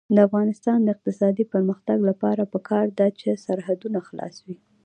[0.15, 4.55] د افغانستان د اقتصادي پرمختګ لپاره پکار ده چې سرحدونه خلاص وي.